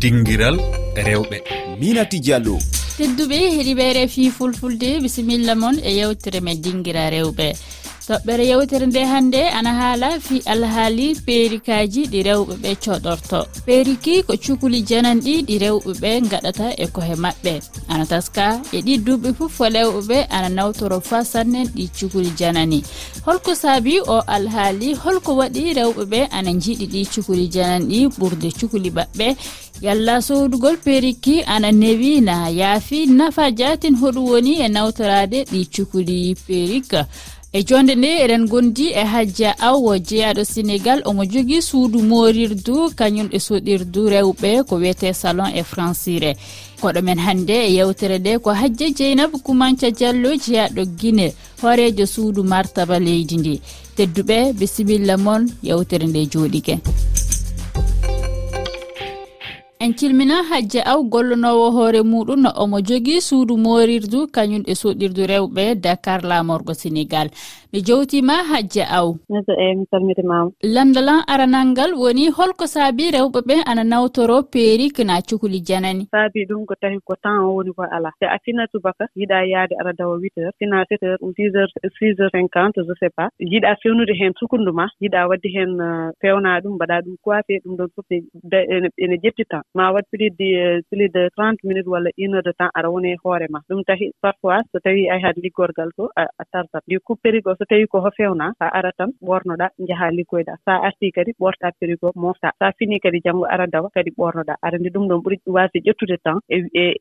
dinguiral 0.00 0.56
rewɓe. 1.06 1.38
Minati 1.80 2.18
diallo. 2.24 2.56
Tedduɓe 2.96 3.36
heeɗiɓe 3.54 3.84
refi 3.96 4.30
fulfulde 4.36 4.88
bisimilla 5.02 5.54
moon 5.54 5.76
e 5.88 5.90
yewtere 5.98 6.40
men 6.40 6.60
dinguira 6.62 7.04
rewɓe. 7.14 7.46
Toɓɓere 8.08 8.44
yewtere 8.50 8.86
nde 8.86 9.00
hannde 9.12 9.40
ana 9.58 9.72
haala 9.80 10.08
fi 10.26 10.36
alhaali 10.52 11.06
peerikaji 11.26 12.02
ɗi 12.12 12.20
rewɓe 12.28 12.54
ɓe 12.62 12.70
coɗorto. 12.84 13.40
Peeriki 13.66 14.22
ko 14.26 14.34
cukuli 14.44 14.82
jananɗi 14.88 15.34
ɗi 15.48 15.54
rewɓe 15.64 15.92
ɓe 16.02 16.10
gaɗata 16.30 16.66
e 16.82 16.86
kohe 16.94 17.14
maɓɓe. 17.24 17.52
Ana 17.88 18.04
taska 18.06 18.44
e 18.72 18.78
ɗi 18.86 18.94
duuɓi 19.04 19.30
fof 19.38 19.52
fo 19.56 19.64
rewɓe 19.76 20.00
ɓe 20.10 20.18
ana 20.30 20.48
nawtoro 20.48 21.00
fa 21.00 21.24
sannen 21.24 21.66
ɗi 21.76 21.84
cukuli 21.96 22.30
janani. 22.38 22.82
Holko 23.26 23.54
saabi 23.54 24.00
o 24.00 24.16
alhaali 24.26 24.94
holko 24.94 25.30
waɗi 25.40 25.62
rewɓe 25.78 26.02
ɓe 26.12 26.20
ana 26.32 26.50
jiiɗi 26.62 26.86
ɗi 26.92 27.00
cukuli 27.12 27.46
jananɗi 27.54 28.08
ɓurde 28.18 28.48
cukuli 28.58 28.90
maɓɓe 28.90 29.36
yalla 29.80 30.22
sowdugol 30.22 30.76
perikki 30.76 31.42
ana 31.44 31.72
newi 31.72 32.20
na 32.20 32.48
yaafi. 32.48 33.06
Nafa 33.06 33.50
jatin 33.50 33.96
hoɗum 33.96 34.24
woni 34.30 34.60
e 34.60 34.68
nawtorade 34.68 35.44
ɗi 35.44 35.66
cukuli 35.74 36.34
perik 36.46 36.92
e 37.52 37.62
jonde 37.64 37.94
nde 37.94 38.10
eɗen 38.24 38.46
gondi 38.48 38.86
e 38.92 39.04
hajja 39.04 39.58
awo 39.58 39.98
jeyaɗo 39.98 40.42
sénégal 40.44 41.02
omo 41.04 41.24
jogui 41.24 41.62
suudu 41.62 41.98
morirdu 42.02 42.90
kañum 42.98 43.28
e 43.32 43.38
soɗirdu 43.38 44.08
rewɓe 44.12 44.62
ko 44.68 44.74
wiyete 44.76 45.12
salon 45.12 45.50
e 45.54 45.62
francire. 45.62 46.36
Koɗo 46.80 47.02
men 47.02 47.18
hannde 47.18 47.56
e 47.66 47.72
yewtere 47.74 48.18
nde 48.18 48.38
ko 48.38 48.50
hajja 48.50 48.86
dieynaba 48.96 49.38
kumanca 49.38 49.90
diallo 49.90 50.30
jeyaɗo 50.36 50.82
guine 50.98 51.32
hoorejo 51.62 52.06
suudu 52.06 52.44
martaba 52.44 52.98
leydi 52.98 53.36
ndi. 53.36 53.60
Tedduɓe 53.96 54.52
bisimilla 54.52 55.16
moon 55.16 55.50
yewtere 55.62 56.06
nde 56.06 56.26
jooɗigue 56.32 56.78
en 59.84 59.94
cilmina 59.96 60.42
hajje 60.50 60.80
aw 60.92 61.00
gollonowo 61.12 61.66
hoore 61.76 62.00
muɗum 62.10 62.40
no 62.44 62.50
omo 62.62 62.78
jogii 62.88 63.20
suudu 63.28 63.54
morirdu 63.64 64.18
kañum 64.34 64.62
e 64.66 64.74
soɗirdu 64.80 65.22
rewɓe 65.32 65.64
dakar 65.84 66.20
lamorgo 66.30 66.72
sénégal 66.82 67.28
mi 67.72 67.80
jowtima 67.86 68.34
hajja 68.50 68.84
aw. 68.98 69.08
Neɗɗo 69.30 69.52
eyi 69.62 69.70
eh, 69.70 69.76
mi 69.78 69.84
salmitimama 69.90 70.50
lamdalan 70.74 71.20
aranal 71.32 71.66
ngal 71.70 71.92
woni 72.02 72.24
holko 72.36 72.66
saabi 72.66 73.04
rewɓe 73.14 73.40
ɓe 73.48 73.54
ana 73.70 73.84
nawtoro 73.84 74.42
peeri 74.52 74.90
na 75.06 75.22
cukuli 75.28 75.60
janani. 75.68 76.04
Saabi 76.10 76.46
ɗum 76.48 76.66
ko 76.66 76.74
tawi 76.82 76.98
ko 77.06 77.14
temps 77.22 77.44
o 77.46 77.54
woni 77.56 77.70
ko 77.76 77.82
ala 77.96 78.10
te 78.20 78.26
a 78.26 78.38
fina 78.44 78.66
subaka 78.72 79.06
yiɗa 79.16 79.46
yaade 79.52 79.74
aɗa 79.80 79.92
dawa 79.98 80.18
huit 80.18 80.34
heures. 80.36 80.54
Fina 80.58 80.84
sept 80.88 81.02
heures 81.02 81.22
ou 81.22 81.32
six 81.36 81.54
heures 81.54 81.72
six 81.98 82.18
heures 82.18 82.32
cinquante 82.34 82.78
je 82.86 82.94
sais 83.00 83.12
pas. 83.16 83.28
Yiɗa 83.38 83.76
fewnude 83.82 84.14
heen 84.18 84.32
sukundu 84.40 84.72
ma 84.72 84.86
yiɗa 85.00 85.28
wadde 85.28 85.48
heen 85.54 85.72
euh, 85.80 86.10
fewna 86.20 86.60
ɗum 86.60 86.74
mbaɗa 86.74 87.02
ɗum 87.04 87.16
coiffé 87.24 87.54
ɗum 87.64 87.76
ɗon 87.78 87.88
fof 87.94 88.06
ene 88.10 89.16
ƴetti 89.22 89.44
temps. 89.46 89.62
Ma 89.74 89.92
wat 89.92 90.06
plus 90.10 90.30
de 90.30 90.48
euh, 90.58 90.80
plus 90.90 91.08
de 91.08 91.28
trente 91.36 91.62
minutes 91.62 91.86
walla 91.86 92.10
une 92.18 92.34
heure 92.34 92.42
de 92.42 92.52
temps 92.58 92.70
aɗa 92.74 92.90
woni 92.90 93.12
e 93.14 93.16
hoore 93.24 93.46
ma. 93.48 93.60
Ɗum 93.70 93.84
tahi 93.86 94.10
parfois 94.20 94.58
so 94.72 94.78
tawi 94.82 95.08
ay 95.08 95.20
haade 95.22 95.38
liggorgal 95.38 95.90
to 95.96 96.10
a 96.16 96.44
tartat. 96.52 96.82
Ndi 96.86 96.98
coup 97.06 97.16
périgo 97.22 97.54
so 97.60 97.66
tawi 97.68 97.86
ko 97.92 98.00
ho 98.00 98.10
fewna 98.16 98.46
so 98.58 98.64
a 98.64 98.68
ara 98.78 98.90
tan 98.98 99.10
ɓornoɗa 99.28 99.66
njahaa 99.78 100.10
liggoyɗa. 100.16 100.54
Sa 100.64 100.72
arti 100.88 101.12
kadi 101.12 101.32
ɓorta 101.40 101.68
périgo 101.80 102.12
mofta. 102.16 102.52
Sa 102.58 102.72
fini 102.78 102.98
kadi 103.04 103.20
janngo 103.24 103.44
ara 103.44 103.66
dawa 103.66 103.90
kadi 103.94 104.10
ɓornoɗa. 104.18 104.54
Arandi 104.64 104.88
ɗum 104.94 105.08
ɗon 105.08 105.20
ɓuri 105.24 105.36
wasde 105.46 105.78
ƴettude 105.86 106.16
temps 106.24 106.40
e 106.48 106.56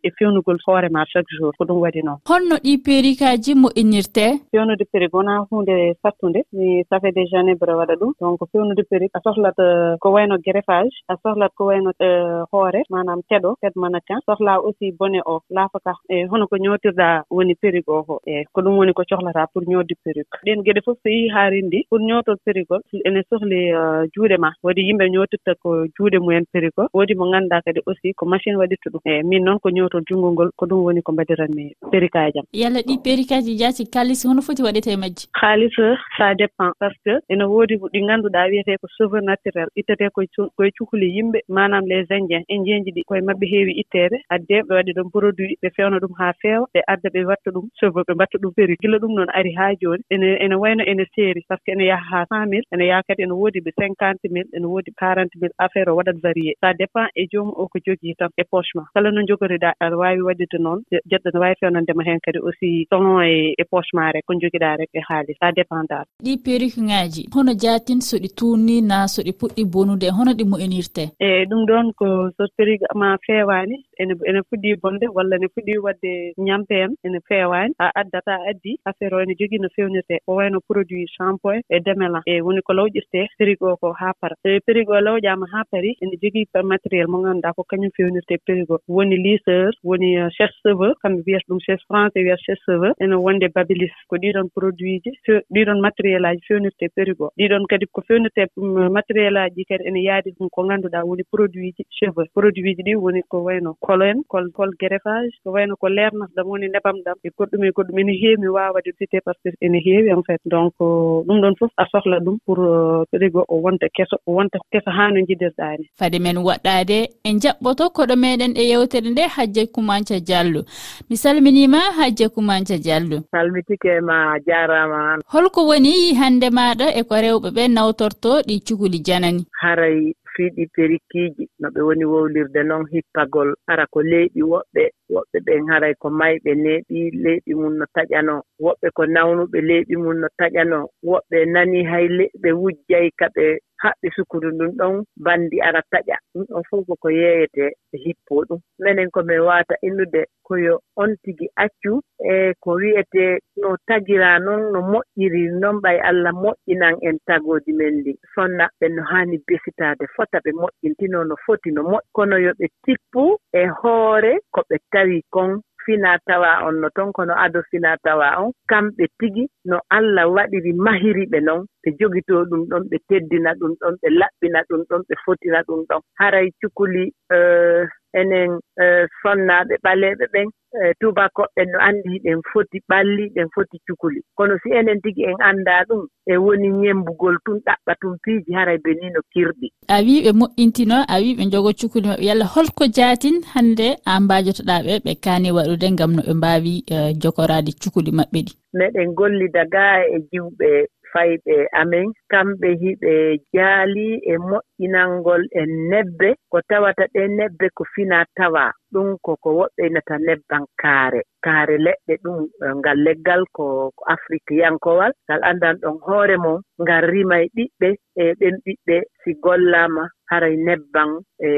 e 0.07 0.09
fewnugol 0.17 0.57
hoore 0.65 0.89
ma 0.91 1.05
chaque 1.11 1.31
jour. 1.39 1.53
Ko 1.57 1.63
ɗum 1.65 1.79
waɗi 1.83 2.03
noon. 2.03 2.19
Holno 2.29 2.55
ɗi 2.63 2.73
périkaaji 2.85 3.51
moƴƴinirte? 3.55 4.25
Fewnude 4.51 4.85
péri 4.91 5.07
wonaa 5.13 5.45
hunde 5.51 5.75
sattude 6.03 6.41
mi 6.51 6.83
ça 6.89 6.99
fait 6.99 7.11
des 7.15 7.29
années 7.39 7.55
mbiɗa 7.55 7.75
waɗa 7.79 7.95
ɗum. 7.95 8.11
Donc 8.19 8.39
fewnude 8.51 8.83
péri 8.91 9.07
a 9.13 9.19
sohlat 9.23 9.57
euh, 9.59 9.95
ko 10.01 10.11
wayno 10.11 10.35
greffage 10.45 10.95
a 11.07 11.15
sohlat 11.23 11.51
ko 11.55 11.65
wayno 11.71 11.91
euh, 12.01 12.43
hoore 12.51 12.83
manam 12.89 13.21
teɗo 13.29 13.55
teɗ 13.61 13.73
mannequin. 13.75 14.19
Sohla 14.27 14.59
aussi 14.59 14.91
bone 14.91 15.21
o 15.25 15.39
laafaka 15.49 15.93
e 16.09 16.27
hono 16.27 16.47
ko 16.47 16.57
ñootirɗa 16.57 17.23
woni 17.31 17.55
périg 17.55 17.87
o 17.87 18.03
ho. 18.07 18.19
Eeyi 18.27 18.45
ko 18.53 18.61
ɗum 18.61 18.77
woni 18.77 18.93
ko 18.93 19.03
cohlata 19.09 19.47
pour 19.53 19.63
ñoodde 19.63 19.95
périg 20.03 20.27
ɗen 20.49 20.63
geɗe 20.65 20.81
fof 20.85 20.97
so 21.03 21.09
yehii 21.09 21.29
haa 21.35 21.49
renndi 21.53 21.85
pour 21.89 21.99
ñootol 22.01 22.37
périgol 22.45 22.81
ene 23.07 23.21
sohli 23.29 23.59
euh, 23.79 24.03
juuɗe 24.15 24.37
ma. 24.43 24.49
Woodi 24.63 24.81
yimɓe 24.87 25.05
ñootirta 25.13 25.53
ko 25.63 25.69
juuɗe 25.95 26.17
mumen 26.19 26.45
périgol 26.53 26.87
woodi 26.93 27.15
mo 27.15 27.25
ngannduɗaa 27.29 27.61
kadi 27.65 27.79
aussi 27.87 28.13
ko 28.13 28.25
machine 28.25 28.57
waɗirta 28.61 28.89
ɗum. 28.93 29.01
Eeyi 29.05 29.23
min 29.29 29.43
noon 29.45 29.59
ko 29.59 29.69
ñootol 29.69 30.03
junngol 30.09 30.33
ngol 30.33 30.49
ko 30.57 30.65
ɗum 30.65 30.83
woni 30.85 31.01
ko 31.01 31.11
mbadiranmi 31.11 31.65
périkaji 31.91 32.39
am. 32.39 32.45
Yalla 32.53 32.79
ɗi 32.87 32.95
périkaji 33.07 33.57
jaati 33.61 33.85
kalis 33.93 34.25
hono 34.27 34.41
foti 34.41 34.63
waɗete 34.63 34.89
e 34.93 34.97
majji? 35.03 35.27
Haalis 35.41 35.75
euh, 35.79 35.95
ça 36.17 36.33
dépend 36.35 36.71
par 36.79 36.91
ce 36.91 36.97
que 37.05 37.33
ene 37.33 37.43
woodi 37.43 37.75
ɗi 37.77 37.99
ngannduɗaa 38.05 38.47
wiyetee 38.49 38.77
ko 38.81 38.87
cheveux 38.97 39.21
naturel. 39.21 39.67
Ittetee 39.75 40.09
koye 40.09 40.71
cuhli 40.77 41.07
yimɓe 41.17 41.39
manam 41.47 41.85
les 41.87 42.05
indiens. 42.09 42.43
Indienji 42.49 42.91
ɗi 42.91 43.03
koye 43.07 43.21
maɓɓe 43.21 43.45
heewi 43.53 43.73
itteede 43.81 44.17
adde 44.29 44.55
ɓe 44.67 44.73
waɗi 44.77 44.91
ɗum 44.97 45.09
produit 45.11 45.57
ɓe 45.61 45.69
feewna 45.75 45.99
ɗum 45.99 46.13
haa 46.19 46.33
feewa. 46.41 46.65
Ɓe 46.73 46.81
adda 46.87 47.09
ɓe 47.13 47.25
watta 47.29 47.49
ɗum 47.51 47.65
cheveux 47.79 48.03
ɓe 48.07 48.13
mbatta 48.15 48.37
ɗum 48.41 48.53
péri 48.57 48.75
gila 48.81 48.97
ɗum 48.97 49.13
noon 49.15 49.29
ari 49.37 49.51
haa 49.53 49.73
jooni. 49.81 50.03
Ene 50.09 50.38
ene 50.43 50.55
wayno 50.63 50.83
ene 50.91 51.05
seeri 51.15 51.41
par 51.47 51.57
ce 51.59 51.63
que 51.65 51.71
ene 51.75 51.85
yaha 51.91 52.05
haa 52.11 52.25
cent 52.31 52.49
mille 52.51 52.67
ene 52.73 52.85
yaha 52.91 53.03
kadi 53.07 53.23
ene 53.23 53.35
woodi 53.41 53.59
ɓe 53.65 53.71
cinquante 53.79 54.25
mille 54.35 54.49
ene 54.57 54.67
woodi 54.73 54.91
quarante 55.01 55.35
mille 55.41 55.55
affaire 55.65 55.89
o 55.91 55.95
waɗat 55.97 56.17
varié. 56.25 56.55
Ça 56.61 56.73
dépend 56.73 57.07
e 57.15 57.27
joomum 57.31 57.53
o 57.61 57.67
ko 57.71 57.79
jogii 57.85 58.15
tan 58.19 58.29
e 58.41 58.43
poche 58.51 58.73
ma. 58.75 58.83
Kala 58.93 59.11
no 59.11 59.21
jogoriɗaa 59.29 59.73
aɗa 59.83 59.97
waawi 60.01 60.21
waɗirde 60.29 60.57
noon 60.65 60.79
jeɗɗo 61.09 61.29
ne 61.33 61.39
waawi 61.43 61.59
fewnandema 61.59 62.03
heen 62.07 62.19
kadi 62.25 62.39
aussi 62.39 62.87
selon 62.89 63.21
e, 63.21 63.53
e 63.61 63.63
poche 63.71 63.91
ma 63.93 64.11
rek 64.11 64.25
ko 64.25 64.33
jogiɗaa 64.41 64.77
rek 64.79 64.89
e 64.93 65.01
haalis. 65.07 65.37
Ça 65.41 65.51
dépendant 65.51 66.05
ɗi 66.23 66.33
perruque 66.45 66.79
ŋaaji 66.89 67.21
hono 67.35 67.51
jaatin 67.61 68.01
so 68.01 68.17
ɗi 68.17 68.29
tuunni 68.37 68.79
tuunnina 68.79 69.07
so 69.07 69.21
ɗi 69.21 69.33
puɗɗi 69.39 69.63
bonude 69.73 70.07
hono 70.17 70.31
ɗi 70.37 70.43
mu'inirte 70.51 71.03
eyi 71.25 71.45
ɗum 71.49 71.61
ɗon 71.69 71.87
ko 71.99 72.07
so 72.37 72.43
perruque 72.57 72.85
ma 72.95 73.17
feewaani 73.25 73.75
ene 74.01 74.13
ene 74.29 74.39
fuɗɗii 74.49 74.79
bonde 74.81 75.05
walla 75.15 75.35
ne 75.37 75.47
fuɗɗii 75.53 75.83
waɗde 75.85 76.11
ñampe 76.47 76.75
en 76.83 76.91
ene 77.05 77.19
feewaani. 77.27 77.73
A 77.79 77.85
addata 77.99 78.33
a 78.35 78.49
addii 78.49 78.79
affaire 78.85 79.15
o 79.15 79.21
ene 79.23 79.33
jogii 79.39 79.59
no 79.61 79.69
fewnirtee 79.75 80.19
ko 80.29 80.35
wayno 80.39 80.59
produit 80.69 81.09
champoin 81.17 81.61
e 81.75 81.79
demelan 81.85 82.21
e 82.25 82.41
woni 82.45 82.61
ko 82.61 82.73
lawƴirtee 82.77 83.25
périgo 83.39 83.75
ko 83.81 83.93
haa 83.99 84.13
para 84.21 84.35
so 84.41 84.49
e 84.55 84.59
périgo 84.67 84.93
lawƴaama 85.05 85.45
haa 85.53 85.69
pari 85.71 85.91
ene 86.01 86.15
jogii 86.21 86.47
matériel 86.71 87.07
mo 87.11 87.17
ngannduɗaa 87.23 87.55
ko 87.57 87.63
kañum 87.69 87.91
fewnirtee 87.97 88.39
périgo 88.47 88.75
woni 88.87 89.17
liseur 89.25 89.71
woni 89.83 90.09
euh, 90.17 90.29
chef 90.37 90.51
cheveux 90.63 90.93
kamɓe 91.01 91.21
wiyata 91.25 91.47
ɗum 91.49 91.59
chef 91.65 91.79
français 91.89 92.23
wiyata 92.25 92.43
chef 92.45 92.59
cheveux 92.65 92.93
ene 93.03 93.15
wonde 93.25 93.47
babilis 93.55 93.93
ko 94.09 94.15
ɗiɗon 94.21 94.47
produit 94.55 95.01
ji 95.03 95.11
ɗiɗon 95.53 95.79
matériel 95.87 96.25
aji 96.25 96.41
fewnirtee 96.47 96.89
périgo 96.97 97.25
ɗiɗon 97.37 97.63
kadi 97.69 97.85
ko 97.93 98.01
fewnirtee 98.07 98.47
mm, 98.57 98.89
matériel 98.97 99.37
aji 99.37 99.59
ɗi 99.59 99.65
kadi 99.69 99.83
ene 99.89 99.99
yaadi 100.07 100.29
ɗum 100.37 100.49
ko 100.55 100.63
ngannduɗaa 100.63 101.03
woni 101.09 101.23
produit 101.31 101.75
ji 101.77 101.83
cheveux. 101.97 102.27
Produit 102.33 102.75
ji 102.77 102.83
ɗi 102.87 102.93
woni 102.95 103.21
ko 103.31 103.37
wayno 103.47 103.73
kolo 103.85 104.05
en 104.05 104.23
kol 104.31 104.45
kol 104.57 104.71
greffage 104.79 105.35
ko 105.43 105.51
wayno 105.55 105.75
ko 105.75 105.87
leernata 105.89 106.33
ɗam 106.35 106.47
woni 106.47 106.67
nebam 106.69 106.97
ɗam. 107.05 107.17
E 107.23 107.29
goɗɗum 107.37 107.63
e 107.65 107.71
goɗɗum 107.75 107.99
ene 107.99 108.13
heewi 108.21 108.37
mi 108.41 108.47
waawade 108.47 108.91
cité 108.97 109.19
par 109.25 109.35
ce 109.43 109.49
que 109.49 109.65
ene 109.65 109.79
heewi 109.85 110.18
en 110.19 110.23
fait. 110.27 110.41
Donc 110.45 110.73
euh, 110.81 111.23
ɗum 111.27 111.41
ɗon 111.41 111.55
fof 111.59 111.71
a 111.77 111.85
sohla 111.91 112.19
ɗum 112.19 112.37
pour 112.45 112.59
euh, 112.59 113.03
feri 113.11 113.29
o 113.33 113.55
wonta 113.63 113.87
keso 113.95 114.15
o 114.27 114.31
wonta 114.37 114.59
keso 114.71 114.89
haa 114.97 115.11
no 115.11 115.19
jiɗirɗaani 115.27 115.85
fade 115.99 116.19
men 116.19 116.37
waɗɗaade 116.47 116.97
en 117.27 117.35
jaɓɓoto 117.43 117.89
koɗo 117.95 118.15
meɗen 118.23 118.53
e 118.61 118.63
yewtere 118.71 119.09
nde 119.09 119.23
hajje 119.35 119.63
kumanca 119.73 120.19
diallo. 120.19 120.61
Mi 121.09 121.15
salminima 121.17 121.79
hajje 121.97 122.25
kumanca 122.29 122.77
diallo. 122.77 123.17
Salmitike 123.31 124.01
ma 124.01 124.17
jaarama 124.47 124.99
an. 125.13 125.19
Holko 125.33 125.61
woni 125.69 126.13
hannde 126.19 126.47
maɗa 126.57 126.87
e 126.99 127.03
ko 127.03 127.15
rewɓe 127.15 127.49
ɓe 127.55 127.63
nawtorto 127.75 128.31
ɗi 128.47 128.55
cukuli 128.65 128.99
janani. 129.07 129.43
Haray 129.61 130.13
fiiɗi 130.39 130.63
perikiiji 130.75 131.43
no 131.59 131.67
ɓe 131.73 131.81
woni 131.87 132.05
wowlirde 132.11 132.61
noon 132.69 132.85
hippagol. 132.93 133.49
Ara 133.71 133.85
ko 133.93 133.99
leyɗi 134.11 134.41
woɓɓe 134.51 134.83
woɓɓe 135.13 135.37
ɓen 135.45 135.61
haray 135.69 135.93
ko 136.01 136.07
mayɓe 136.19 136.51
neeɓi 136.63 136.99
leyɗi 137.23 137.51
mum 137.59 137.73
no 137.79 137.85
taƴanoo 137.95 138.41
woɓɓe 138.65 138.87
ko 138.97 139.03
nawnuɓe 139.15 139.59
leyɗi 139.69 139.95
mum 140.03 140.15
no 140.21 140.27
taƴanoo 140.39 140.85
woɓɓe 141.09 141.37
nani 141.53 141.79
hay 141.91 142.05
leɓɓe 142.17 142.49
wujjay 142.61 143.07
ka 143.19 143.27
ɓe 143.35 143.45
haɓɓi 143.83 144.07
sukudu 144.15 144.47
ndun 144.51 144.71
ɗon 144.79 145.03
banndi 145.25 145.57
ara 145.61 145.81
taƴa 145.91 146.17
ɗum 146.33 146.43
ɗon 146.49 146.63
fof 146.69 146.85
koko 146.87 147.09
yeeyetee 147.09 147.71
e 147.93 147.97
hippo 148.05 148.43
ɗum. 148.47 148.59
Minen 148.79 149.09
komin 149.11 149.39
waata 149.47 149.75
innude 149.87 150.21
koyo 150.47 150.79
on 150.95 151.15
tigi 151.23 151.47
accu 151.55 152.01
e 152.33 152.53
ko 152.63 152.71
wi'etee 152.81 153.39
no 153.61 153.75
tagiraa 153.87 154.39
noon 154.39 154.71
no 154.73 154.79
moƴƴiri 154.91 155.41
noon 155.61 155.77
ɓay 155.83 155.97
allah 156.09 156.33
moƴƴinan 156.43 156.95
en 157.07 157.17
tagooji 157.27 157.71
men 157.73 157.93
ndi. 157.99 158.13
Sonnaɓɓe 158.35 158.85
no 158.95 159.01
haani 159.03 159.37
besitaade 159.47 160.05
fota 160.15 160.37
ɓe 160.45 160.51
moƴƴintino 160.61 161.23
no 161.27 161.35
foti 161.45 161.71
no 161.71 161.81
moƴ 161.83 162.01
kono 162.15 162.35
yo 162.45 162.51
ɓe 162.59 162.67
tippu 162.85 163.37
e 163.53 163.65
hoore 163.79 164.33
ko 164.51 164.61
ɓe 164.69 164.77
tawi 164.91 165.21
kon 165.29 165.61
fina 165.85 166.17
tawa 166.27 166.51
on 166.67 166.81
no 166.81 166.89
ton 166.95 167.11
kono 167.13 167.33
ado 167.45 167.61
fina 167.71 167.97
tawa 168.03 168.27
on 168.41 168.51
kamɓe 168.69 169.05
tigi 169.19 169.43
no 169.65 169.77
allah 169.89 170.25
waɗiri 170.35 170.73
mahiri 170.85 171.25
ɓe 171.31 171.39
noon 171.47 171.65
ɓe 171.83 171.89
jogitoo 171.99 172.43
ɗum 172.49 172.61
ɗon 172.69 172.83
ɓe 172.89 172.97
teddina 173.07 173.51
ɗum 173.59 173.73
ɗon 173.81 173.95
ɓe 174.01 174.07
laɓɓina 174.19 174.59
ɗum 174.69 174.81
ɗon 174.89 175.01
ɓe 175.07 175.15
fotina 175.25 175.59
ɗum 175.67 175.81
ɗon. 175.89 176.01
Haray 176.19 176.47
cukuli 176.61 177.03
eh, 177.31 177.83
enen 178.13 178.59
eh, 178.81 179.05
sonnaaɓe 179.21 179.75
ɓaleeɓe 179.83 180.25
ɓen 180.33 180.47
eh, 180.81 180.93
tubakoɓɓe 180.99 181.61
no 181.71 181.77
anndi 181.87 182.19
ɗen 182.23 182.39
foti 182.51 182.77
ɓalli 182.89 183.25
ɗen 183.35 183.47
foti 183.55 183.77
cukali 183.87 184.21
kono 184.37 184.53
si 184.63 184.69
enen 184.79 185.01
tigi 185.01 185.23
en 185.29 185.37
anndaa 185.49 185.83
ɗum 185.89 186.01
e 186.25 186.37
woni 186.37 186.69
ñembugol 186.81 187.37
tun 187.45 187.57
ɗaɓɓa 187.65 187.93
tun 188.01 188.17
piiji 188.23 188.51
hara 188.53 188.77
benino 188.83 189.19
kirɗi. 189.33 189.67
A 189.87 189.97
wii 190.05 190.23
ɓe 190.25 190.31
moƴƴintino 190.39 190.95
a 191.07 191.15
wii 191.21 191.35
ɓe 191.37 191.43
njogo 191.45 191.71
cukali 191.79 192.07
maɓɓe. 192.09 192.25
Yalla 192.29 192.45
holko 192.45 192.83
jaatin 192.95 193.37
hannde 193.53 193.87
a 194.05 194.19
mbaajotoɗaa 194.19 194.83
ɓe 194.85 194.93
ɓe 195.05 195.11
kaani 195.23 195.51
waɗude 195.51 195.87
ngam 195.91 196.11
no 196.15 196.21
ɓe 196.27 196.33
mbaawi 196.39 196.73
eh, 196.93 197.11
jokorade 197.21 197.71
cukali 197.81 198.11
maɓɓe 198.11 198.39
ɗi. 198.45 198.53
Meɗen 198.73 199.13
gollida 199.17 199.63
gaa 199.73 199.97
e 200.13 200.17
jiwɓe 200.31 200.69
fayɓe 201.13 201.55
amen. 201.81 202.07
Kamɓe 202.31 202.69
hiɓe 202.81 203.13
jaali 203.53 204.07
e 204.31 204.33
moƴƴinalngol 204.49 205.43
e 205.59 205.61
nebbe 205.91 206.29
ko 206.51 206.57
tawata 206.69 207.03
ɗe 207.13 207.21
nebbe 207.37 207.65
ko 207.77 207.83
fina 207.93 208.25
tawa. 208.37 208.65
Ɗum 208.93 209.09
koko 209.25 209.49
woɓɓinata 209.59 210.15
nebban 210.27 210.63
kaare. 210.81 211.21
Kaare 211.45 211.75
leɗɗe 211.85 212.13
ɗum 212.23 212.37
e, 212.65 212.67
ngal 212.79 212.97
leggal 213.05 213.41
ko 213.57 213.65
afrique 214.13 214.53
yankowal. 214.61 215.11
Ngal 215.25 215.41
anndan 215.49 215.75
ɗon 215.81 215.97
hoore 216.05 216.35
mum 216.43 216.59
ngal 216.81 217.03
rima 217.11 217.35
e 217.43 217.47
ɓiɓɓe 217.55 217.89
e 218.21 218.23
ɓen 218.39 218.55
ɓiɓɓe 218.65 218.95
si 219.23 219.31
gollama 219.43 220.03
haray 220.29 220.55
nebban 220.57 221.09
e 221.39 221.49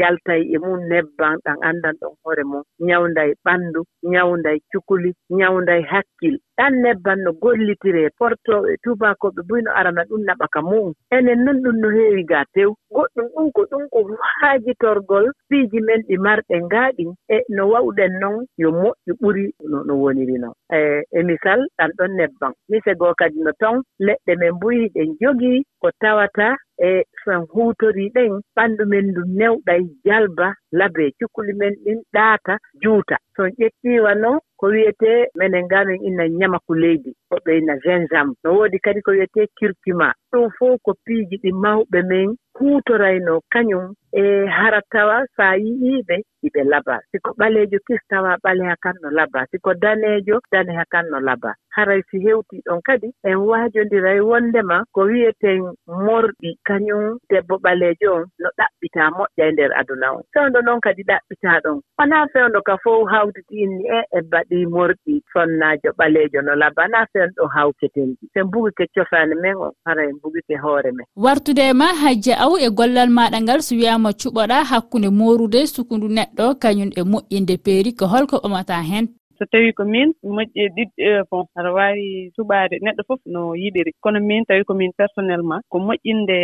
yaltay 0.00 0.42
e 0.54 0.58
mum 0.58 0.80
nebban 0.90 1.38
ɗan 1.44 1.56
anndan 1.68 1.94
ɗon 2.00 2.14
hore 2.24 2.44
mum. 2.50 2.62
Ñawnda 2.88 3.22
ɓanndu 3.44 3.80
ñawnda 4.12 4.50
cukuli 4.72 5.10
ñawnda 5.38 5.74
hakkil. 5.90 6.36
Ɗan 6.58 6.72
nebban 6.82 7.18
no 7.24 7.30
gollitire 7.42 8.02
portooɓe 8.18 8.70
tubakoɓe 8.84 9.40
boy 9.48 9.60
no 9.62 9.70
arana 9.78 10.02
ɗum 10.08 10.22
naɓa 10.28 10.46
ka 10.54 10.60
mum. 10.62 10.92
Enen 11.16 11.44
noon 11.44 11.58
ɗum 11.64 11.76
no 11.82 11.88
heewi 11.96 12.22
gaa 12.30 12.44
tew. 12.54 12.70
Goɗɗum 12.94 13.26
ɗum 13.34 13.46
ko 13.54 13.62
ɗum 13.70 13.84
ko 13.92 13.98
haajitorgol 14.40 15.26
piiji 15.48 15.80
men 15.86 16.00
ɗi 16.08 16.16
marɗe 16.26 16.54
ngaaɗin 16.66 17.10
e 17.28 17.36
no 17.56 17.62
wawɗen 17.72 18.12
noon 18.20 18.46
yo 18.62 18.68
moƴƴu 18.80 19.12
ɓuri 19.20 19.44
no 19.86 19.94
woniri 20.02 20.36
noon 20.42 20.54
e, 20.78 21.02
e 21.18 21.22
misal 21.28 21.60
ɗan 21.78 21.90
ɗon 21.98 22.12
nebban 22.18 22.52
mise 22.70 22.92
goo 23.00 23.14
kadi 23.20 23.38
no 23.44 23.52
ton 23.60 23.76
leɗɗe 24.06 24.32
men 24.40 24.52
mbuyi 24.56 24.88
ɗen 24.94 25.08
jogii 25.20 25.58
ko 25.82 25.88
tawata 26.00 26.56
e 26.88 27.04
so 27.24 27.32
huutorii 27.52 28.10
ɗen 28.16 28.32
ɓanndu 28.56 28.84
men 28.92 29.04
ndu 29.10 29.22
newɗa 29.38 29.74
jalba 30.04 30.48
labe 30.78 31.04
cukkuli 31.18 31.52
men 31.60 31.74
ɗin 31.84 31.98
ɗaata 32.14 32.54
juuta. 32.82 33.16
Son 33.36 33.50
ƴettiiwa 33.58 34.14
noon 34.22 34.38
ko 34.58 34.66
wiyetee 34.72 35.20
minen 35.38 35.64
ngaa 35.64 35.84
min 35.88 36.00
inna 36.08 36.24
ñamaku 36.38 36.72
leydi 36.82 37.10
ko 37.28 37.36
ɓeyna 37.46 37.74
gingembre 37.84 38.36
no 38.44 38.48
woodi 38.56 38.78
kadi 38.84 39.00
ko 39.02 39.10
wiyetee 39.16 39.46
curcuma 39.58 40.08
ɗum 40.32 40.46
fof 40.58 40.74
ko 40.84 40.92
piiji 41.04 41.36
ɗi 41.42 41.50
mawɓe 41.62 41.98
men 42.10 42.28
kuutorayno 42.60 43.40
kañum 43.52 43.94
e 44.12 44.22
harattawa 44.46 45.24
so 45.36 45.42
a 45.42 45.56
yi'iiɓe 45.56 46.16
iɓe 46.46 46.62
laba. 46.64 46.98
Siko 47.12 47.30
ɓaleejo 47.38 47.78
kis 47.86 48.00
tawa 48.10 48.36
ɓaleha 48.44 48.74
kan 48.82 48.94
no 49.02 49.10
laba. 49.10 49.46
Siko 49.50 49.74
daneejo 49.74 50.40
daneha 50.52 50.84
kan 50.92 51.06
no 51.10 51.20
laba. 51.20 51.54
Haray 51.76 52.02
si 52.10 52.18
heewtii 52.24 52.62
ɗon 52.66 52.80
kadi 52.82 53.08
en 53.24 53.36
waajondira 53.48 54.14
e 54.16 54.20
wondema 54.20 54.84
ko 54.92 55.00
wiyeten 55.06 55.62
morɗi. 55.86 56.50
Kañum 56.68 57.18
debbo 57.30 57.54
ɓaleejo 57.64 58.08
on 58.16 58.24
no 58.40 58.48
ɗaɓɓitaa 58.58 59.08
moƴƴa 59.16 59.44
e 59.48 59.52
ndeer 59.52 59.72
aduna 59.80 60.12
on. 60.16 60.22
Fewndo 60.34 60.60
noon 60.62 60.80
kadi 60.80 61.02
ɗaɓɓitaa 61.02 61.60
ɗon. 61.64 61.78
Wonaa 61.98 62.26
fewndo 62.32 62.60
ka 62.62 62.76
fof 62.82 63.08
hawtiti 63.12 63.54
inni 63.62 63.84
e 63.88 64.00
e 64.16 64.20
mbaɗii 64.20 64.66
morɗi 64.66 65.22
sonnaajo 65.32 65.90
ɓaleejo 65.98 66.40
no 66.42 66.54
laba. 66.54 66.88
Naa 66.88 67.06
fewndo 67.12 67.42
ɗon 67.42 67.50
hawketenji 67.54 68.26
so 68.34 68.44
mbugike 68.44 68.86
cofaani 68.94 69.34
men 69.42 69.54
on 69.56 69.72
hara 69.86 70.02
en 70.04 70.14
mbugike 70.16 70.56
hoore 70.62 70.90
men. 70.92 71.06
Wartude 71.16 71.62
e 71.68 71.72
ma 71.72 71.92
hajja 72.02 72.34
law 72.50 72.58
e 72.58 72.68
gollal 72.70 73.10
maɗa 73.16 73.38
ngal 73.42 73.60
so 73.62 73.74
wiyama 73.74 74.10
cuɓoɗa 74.20 74.64
hakkunde 74.70 75.08
morude 75.18 75.60
sukundu 75.66 76.08
neɗɗo 76.16 76.44
kañum 76.62 76.90
e 77.00 77.02
moƴƴinde 77.02 77.54
peeri 77.64 77.90
ko 77.98 78.06
holko 78.06 78.36
ɓamata 78.42 78.82
hen. 78.82 79.06
so 79.40 79.46
tawii 79.52 79.72
ko 79.72 79.84
min 79.84 80.12
moƴƴe 80.36 80.64
ɗiɗɗi 80.76 81.02
eh, 81.08 81.22
bon 81.30 81.44
aɗa 81.58 81.70
waawi 81.72 82.30
suɓaade 82.36 82.76
neɗɗo 82.84 83.02
fof 83.08 83.20
no 83.26 83.40
yiɗiri. 83.62 83.92
Kono 84.02 84.20
min 84.20 84.44
tawii 84.44 84.64
ko 84.68 84.74
min 84.74 84.92
personnellement 85.00 85.62
ko 85.72 85.78
moƴƴinde 85.78 86.36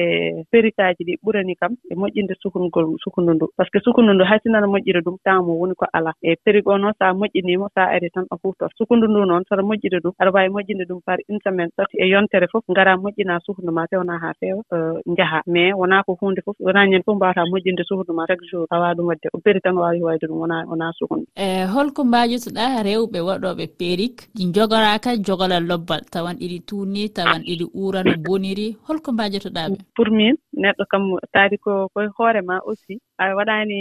perikaaji 0.51 1.03
ɗi 1.09 1.15
ɓurani 1.25 1.55
kam 1.61 1.73
e 1.91 1.95
moƴƴinde 1.95 2.35
sukungol 2.43 2.97
sukundu 3.05 3.33
ndu. 3.35 3.47
Par 3.57 3.67
ce 3.67 3.71
que 3.73 3.81
sukundu 3.85 4.13
ndu 4.15 4.25
hay 4.25 4.31
haysinana 4.41 4.67
moƴƴira 4.67 5.01
ɗum 5.05 5.17
temps 5.25 5.45
mo 5.47 5.53
woni 5.61 5.75
ko 5.77 5.85
alaa. 5.93 6.15
E 6.25 6.37
périg 6.45 6.67
o 6.69 6.79
noon 6.79 6.93
so 6.99 7.05
a 7.05 7.13
moƴƴiniima 7.13 7.69
so 7.75 7.81
a 7.81 7.93
ari 7.95 8.09
tan 8.15 8.25
a 8.33 8.37
huutor 8.43 8.71
sukundu 8.79 9.07
ndu 9.09 9.27
noon 9.29 9.45
soɗa 9.49 9.63
moƴƴira 9.69 10.01
ɗum 10.01 10.13
aɗa 10.21 10.31
waawi 10.35 10.51
moƴƴinde 10.57 10.85
ɗum 10.89 11.01
par 11.05 11.19
une 11.29 11.41
semaine. 11.45 11.71
Tati 11.77 11.97
e 12.01 12.09
yontere 12.09 12.47
fof 12.53 12.65
ngaraa 12.71 12.97
moƴƴinaa 12.97 13.45
sukundu 13.45 13.73
ma 13.73 13.87
fewnaa 13.91 14.19
haa 14.25 14.35
feewa 14.41 14.63
eh, 14.73 14.97
njahaa. 15.13 15.43
Mais 15.47 15.73
wonaa 15.77 16.03
ko 16.07 16.17
huunde 16.21 16.41
fof 16.45 16.57
wonaa 16.61 16.87
ñande 16.89 17.05
fof 17.05 17.17
mbawataa 17.17 17.45
moƴƴinde 17.53 17.85
sukundu 17.85 18.13
ma 18.17 18.25
chaque 18.27 18.47
jour. 18.51 18.67
A 18.71 18.81
waawa 18.81 18.95
ɗum 18.97 19.07
waɗde 19.11 19.29
o 19.35 19.39
péri 19.45 19.61
tan 19.61 19.77
waawi 19.77 20.01
wayde 20.01 20.27
ɗum 20.27 20.39
wonaa 20.41 20.65
wonaa 20.71 20.93
sukundu 20.99 21.27
e 21.37 21.45
eh, 21.45 21.67
holko 21.75 22.05
mbaajotoɗaa 22.05 22.86
rewɓe 22.87 23.19
waɗoɓe 23.29 23.65
perik 23.79 24.17
ɗi 24.35 24.43
jogoraka 24.55 25.11
jogolal 25.27 25.65
lobbal 25.71 26.03
tawan 26.13 26.37
ɗiɗi 26.41 26.59
tuuni 26.69 27.03
tawan 27.17 27.43
ɗiɗi 27.47 27.65
uurano 27.81 28.13
boniri 28.25 28.67
holko 28.87 29.09
mbajotoɗaɓe 29.13 29.77
pour 29.97 30.09
min? 30.19 30.35
neɗɗo 30.63 30.85
kam 30.91 31.03
taadi 31.35 31.57
ko 31.59 31.89
koye 31.95 32.09
hoore 32.19 32.41
ma 32.49 32.57
aussi. 32.69 32.95
A 33.19 33.35
waɗaani 33.39 33.79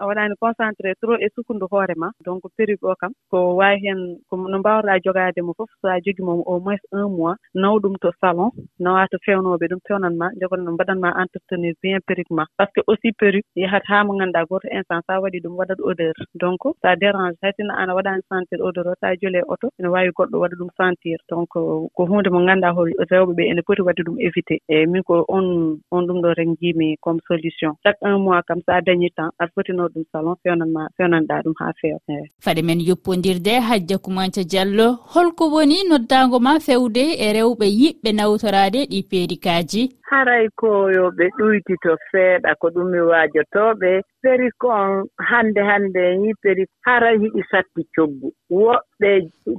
a 0.00 0.06
waɗaani 0.08 0.34
concentré 0.40 0.94
trop 1.00 1.18
e 1.20 1.28
sukundu 1.34 1.66
hoore 1.72 1.94
ma. 1.96 2.08
Donc 2.24 2.42
période 2.56 2.78
o 2.82 2.94
kam 3.00 3.12
ko 3.30 3.38
waawi 3.60 3.80
heen 3.84 4.00
ko 4.28 4.36
no 4.36 4.58
mbaawɗaa 4.58 4.98
jogaade 5.04 5.40
mo 5.46 5.52
fof 5.58 5.68
so 5.80 5.88
a 5.88 6.00
jogi 6.04 6.22
mo 6.22 6.32
au 6.46 6.60
moins 6.60 6.80
un 6.92 7.08
mois 7.16 7.36
naw 7.54 7.74
ɗum 7.82 7.94
to 8.02 8.10
salon 8.20 8.50
nawaa 8.80 9.06
to 9.12 9.18
fewnooɓe 9.24 9.66
ɗum 9.70 9.80
fewnan 9.88 10.14
ma 10.20 10.26
jogono 10.40 10.62
no 10.64 10.72
mbaɗan 10.72 10.98
ma 11.04 11.10
entretenir 11.22 11.74
bien 11.82 12.00
période 12.08 12.30
ma. 12.30 12.44
Par 12.56 12.68
ce 12.68 12.72
que 12.80 12.80
aussi 12.90 13.12
période 13.12 13.44
yahat 13.56 13.82
haa 13.90 14.04
mo 14.04 14.12
ngannduɗaa 14.14 14.46
gooto 14.48 14.68
instant 14.76 15.02
so 15.06 15.12
a 15.12 15.20
waɗi 15.22 15.38
ɗum 15.44 15.54
waɗat 15.60 15.80
odeur. 15.90 16.14
Donc 16.40 16.60
so 16.64 16.72
a 16.88 16.96
dérange. 16.96 17.36
Haysinno 17.42 17.72
aan 17.76 17.90
a 17.90 17.94
waɗaani 17.98 18.22
sentir 18.28 18.60
odeur 18.68 18.86
o 18.92 18.94
so 19.00 19.06
a 19.06 19.16
jolee 19.20 19.42
oto 19.52 19.68
ene 19.78 19.88
waawi 19.92 20.10
goɗɗo 20.16 20.36
waɗa 20.42 20.56
ɗum 20.60 20.70
sentir. 20.78 21.18
Donc 21.30 21.48
ko 21.48 21.90
huunde 22.08 22.28
mo 22.32 22.40
ngannduɗaa 22.40 22.74
hol 22.76 22.90
rewɓe 23.10 23.32
ɓee 23.36 23.48
ene 23.52 23.62
poti 23.66 23.82
waɗde 23.82 24.02
ɗum 24.06 24.16
évité 24.26 24.56
eeyi 24.72 24.86
min 24.92 25.02
ko 25.02 25.24
on 25.28 25.76
on 25.92 26.02
ɗum 26.10 26.22
ɗo 26.22 26.34
tan 26.34 26.48
njimi 26.52 26.96
comme 27.00 27.20
solution. 27.28 27.72
Chaque 27.82 28.02
un 28.02 28.18
mois 28.18 28.42
kam 28.42 28.58
so 28.66 28.72
a 28.72 28.80
dañi 28.80 29.10
temps 29.16 29.30
aɗa 29.38 29.50
fotino 29.54 29.88
ɗum 29.88 30.04
salon 30.12 30.36
fewnanma 30.42 30.88
fewnanɗa 30.96 31.42
ɗum 31.44 31.54
haa 31.60 31.72
feewa 31.80 31.98
eeyi. 32.08 32.26
Faɗe 32.44 32.62
men 32.62 32.80
yoppodirde 32.80 33.52
hajja 33.68 33.98
kumanca 33.98 34.42
diallo 34.44 34.98
holko 35.14 35.44
woni 35.54 35.76
noddago 35.88 36.38
ma 36.40 36.58
fewde 36.66 37.04
e 37.24 37.32
rewɓe 37.36 37.66
yiɓɓe 37.80 38.10
nawtorade 38.12 38.80
ɗi 38.90 39.00
peerikaji 39.10 39.82
haray 40.10 40.46
koyoɓe 40.60 41.24
ɗuytito 41.38 41.92
feeɗa 42.10 42.54
ko 42.60 42.66
ɗum 42.74 42.90
mi 42.92 43.00
waajotoɓe 43.10 43.90
perik 44.22 44.64
on 44.64 45.06
hannde 45.30 45.60
hannde 45.70 46.02
yi 46.22 46.30
perik 46.42 46.70
haray 46.86 47.16
hiɗi 47.22 47.42
satti 47.50 47.82
coggu. 47.94 48.28
Woɓɓe 48.50 49.10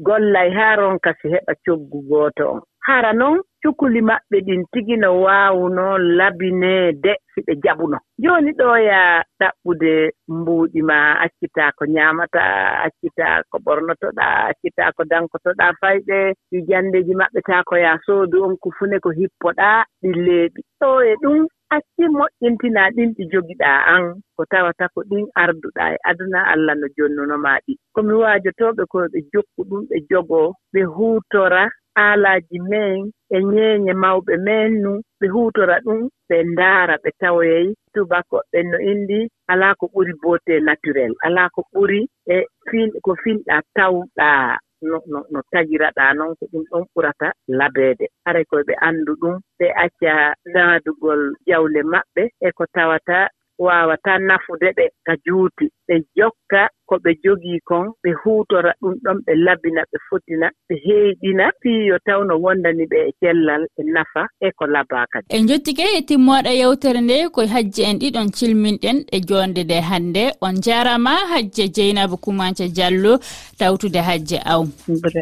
gollay 0.05 0.49
haa 0.57 0.75
ronka 0.75 1.11
si 1.21 1.27
heɓa 1.33 1.53
coggu 1.65 1.99
gooto 2.09 2.43
on. 2.53 2.61
Hara 2.87 3.13
noon 3.13 3.39
cukuli 3.61 4.01
maɓɓe 4.09 4.37
ɗin 4.47 4.61
tigi 4.71 4.95
no 4.97 5.09
waawunoo 5.25 5.97
labineede 6.17 7.11
si 7.33 7.39
ɓe 7.45 7.53
jaɓuno. 7.63 7.97
Jooni 8.23 8.51
ɗo 8.59 8.67
ya 8.89 9.01
ɗaɓɓude 9.39 9.91
mbuuɗi 10.37 10.81
ma 10.89 10.97
accitaa 11.25 11.71
ko 11.77 11.83
ñaamataa 11.85 12.55
accitaa 12.85 13.43
ko 13.51 13.57
ɓornotoɗaa 13.65 14.35
accitaa 14.49 14.91
ko 14.97 15.01
dankotoɗaa 15.11 15.71
fayɓe 15.81 16.17
ɗi 16.51 16.57
janndeeji 16.69 17.13
maɓɓe 17.21 17.39
taa 17.47 17.63
ko 17.69 17.75
yaa 17.85 17.97
soodu 18.05 18.37
on 18.45 18.55
ko 18.61 18.69
fune 18.77 18.97
ko 19.03 19.09
hippoɗaa 19.19 19.85
ɗi 20.01 20.09
leeɓi. 20.25 20.61
Ɗo 20.81 20.89
e 21.11 21.13
ɗum 21.21 21.39
acci 21.75 22.03
moƴƴintinaa 22.17 22.89
ɗin 22.95 23.09
ɗi 23.15 23.23
jogiɗaa 23.31 23.79
an 23.93 24.03
ko 24.35 24.43
tawata 24.51 24.85
ko 24.93 24.99
ɗin 25.09 25.25
arduɗaa 25.43 25.89
e 25.95 25.97
aduna 26.09 26.39
allah 26.53 26.75
no 26.75 26.87
jonnunomaa 26.97 27.59
ɗi. 27.65 27.73
Ko 27.93 27.99
mi 28.03 28.13
waajotooɓe 28.21 28.83
ko 28.91 28.97
ɓe 29.13 29.19
jokku 29.33 29.61
ɗum 29.69 29.81
ɓe 29.89 29.97
jogoo 30.09 30.49
ɓe 30.73 30.81
huutora 30.95 31.63
haalaaji 31.97 32.57
men 32.71 32.97
e 33.35 33.37
ñeeñe 33.51 33.93
mawɓe 34.03 34.33
men 34.47 34.69
nu 34.83 34.91
ɓe 35.19 35.25
huutora 35.33 35.75
ɗum 35.85 36.01
ɓe 36.29 36.37
ndaara 36.51 36.95
ɓe 37.03 37.09
tawoyey 37.21 37.65
tubakoɓɓen 37.93 38.65
no 38.71 38.77
inndi 38.91 39.19
alaa 39.51 39.73
ko 39.79 39.85
ɓuri 39.93 40.13
beauté 40.21 40.53
naturel 40.67 41.13
alaa 41.25 41.49
ko 41.55 41.61
ɓuri 41.73 41.99
e 42.33 42.35
fin 42.69 42.89
ko 43.05 43.11
finɗaa 43.23 43.61
tawɗaa 43.75 44.57
no 44.89 44.97
no 45.11 45.19
no 45.33 45.39
tagiraɗaa 45.51 46.11
noon 46.17 46.33
ko 46.39 46.43
ɗum 46.51 46.63
ɗon 46.71 46.83
ɓurata 46.93 47.27
labeede. 47.59 48.05
Haray 48.25 48.45
koye 48.49 48.63
ɓe 48.69 48.73
anndu 48.87 49.13
ɗum 49.21 49.35
ɓe 49.59 49.67
acca 49.83 50.13
naadugol 50.53 51.21
jawle 51.47 51.81
maɓɓe 51.93 52.23
e 52.47 52.49
ko 52.57 52.63
tawata 52.75 53.17
waawata 53.65 54.11
nafude 54.27 54.67
ɓe 54.77 54.85
ka 55.05 55.13
juuti. 55.25 55.65
Ɓe 55.87 55.95
jokka 56.17 56.61
ko 56.91 56.99
ɓe 57.03 57.11
jogii 57.23 57.59
kon 57.69 57.87
ɓe 58.03 58.11
huutora 58.21 58.71
ɗum 58.81 58.95
ɗon 59.03 59.17
ɓe 59.25 59.33
labina 59.45 59.81
ɓe 59.91 59.97
fotina 60.09 60.47
ɓe 60.67 60.75
heeɗina 60.85 61.45
fiyo 61.61 61.95
tawno 62.05 62.33
wondani 62.43 62.83
ɓe 62.91 62.99
e 63.09 63.11
cellal 63.19 63.63
e 63.79 63.83
nafa 63.95 64.27
e 64.45 64.51
ko 64.57 64.65
labaa 64.73 65.05
kadi 65.11 65.27
en 65.35 65.47
jottike 65.47 65.83
e, 65.83 65.97
e 65.97 66.01
timmooɗa 66.07 66.51
yewtere 66.61 67.01
nde 67.01 67.29
koye 67.33 67.47
hajji 67.47 67.81
en 67.89 67.97
ɗiɗon 68.01 68.27
cilminɗen 68.37 68.97
e 69.11 69.17
joonde 69.27 69.63
nde 69.63 69.77
hannde. 69.89 70.23
On 70.41 70.55
jaarama 70.61 71.11
hajje 71.31 71.67
dieynaba 71.75 72.17
kumanca 72.17 72.67
diallo 72.67 73.19
tawtude 73.57 74.01
hajje 74.01 74.37
aw. 74.45 74.63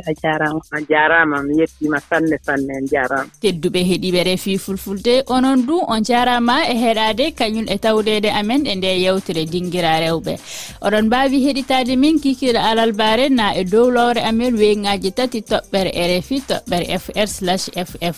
A 0.10 0.14
jarama 0.22 0.62
a 0.72 0.80
jarama 0.90 1.44
mi 1.44 1.60
yettima 1.60 2.00
sanne 2.00 2.38
sanne 2.46 2.72
en 2.80 2.88
jarama 2.88 3.30
tedduɓe 3.42 3.80
heeɗiɓe 3.90 4.24
refi 4.24 4.58
fulfulde. 4.58 5.24
Onon 5.28 5.66
du 5.68 5.78
on 5.88 6.04
jarama 6.04 6.66
e 6.66 6.74
heɗade 6.74 7.32
kañum 7.38 7.66
e 7.70 7.78
tawdede 7.78 8.30
amen 8.40 8.66
e 8.66 8.76
nde 8.76 8.90
yewtere 9.06 9.46
dinguira 9.46 10.00
rewɓe. 10.00 10.34
Oɗon 10.82 11.06
mbawi 11.06 11.38
heɗi 11.46 11.59
heɗitade 11.60 11.96
min 11.98 12.20
kikira 12.20 12.62
alal 12.72 12.92
bare 12.94 13.30
na 13.30 13.52
e 13.54 13.64
dow 13.64 13.90
lowre 13.92 14.22
amen 14.30 14.56
weyngaji 14.56 15.12
tati 15.18 15.40
toɓɓere 15.50 15.92
e 16.02 16.04
rfi 16.20 16.38
toɓɓere 16.50 16.86
fr 17.04 17.28
slash 17.28 17.66
ff 17.88 18.18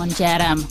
on 0.00 0.08
jarama 0.18 0.64